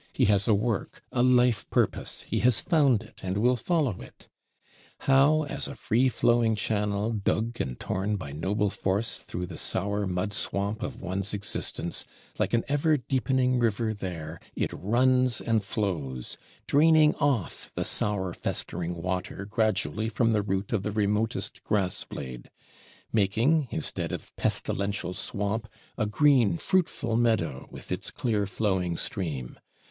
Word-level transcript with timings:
He 0.13 0.25
has 0.25 0.47
a 0.47 0.55
work, 0.55 1.03
a 1.11 1.21
life 1.21 1.69
purpose; 1.69 2.23
he 2.23 2.39
has 2.39 2.59
found 2.59 3.03
it, 3.03 3.19
and 3.21 3.37
will 3.37 3.55
follow 3.55 4.01
it! 4.01 4.29
How, 5.01 5.43
as 5.43 5.67
a 5.67 5.75
free 5.75 6.09
flowing 6.09 6.55
channel, 6.55 7.11
dug 7.13 7.61
and 7.61 7.79
torn 7.79 8.15
by 8.15 8.31
noble 8.31 8.71
force 8.71 9.19
through 9.19 9.45
the 9.45 9.59
sour 9.59 10.07
mud 10.07 10.33
swamp 10.33 10.81
of 10.81 11.03
one's 11.03 11.35
existence, 11.35 12.03
like 12.39 12.55
an 12.55 12.63
ever 12.67 12.97
deepening 12.97 13.59
river 13.59 13.93
there, 13.93 14.39
it 14.55 14.73
runs 14.73 15.39
and 15.39 15.63
flows; 15.63 16.35
draining 16.65 17.13
off 17.17 17.69
the 17.75 17.85
sour 17.85 18.33
festering 18.33 18.95
water 18.95 19.45
gradually 19.45 20.09
from 20.09 20.33
the 20.33 20.41
root 20.41 20.73
of 20.73 20.81
the 20.81 20.91
remotest 20.91 21.63
grass 21.63 22.05
blade; 22.05 22.49
making, 23.13 23.67
instead 23.69 24.11
of 24.11 24.35
pestilential 24.35 25.13
swamp, 25.13 25.69
a 25.95 26.07
green 26.07 26.57
fruitful 26.57 27.15
meadow 27.15 27.67
with 27.69 27.91
its 27.91 28.09
clear 28.09 28.47
flowing 28.47 28.97
stream. 28.97 29.59